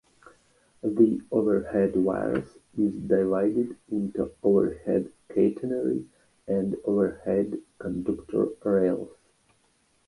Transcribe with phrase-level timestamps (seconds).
[0.81, 6.07] The overhead wires is divided into overhead catenary
[6.47, 9.15] and overhead conductor rails.